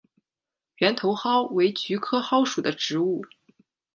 [0.77, 3.23] 圆头蒿为菊科蒿属的植物。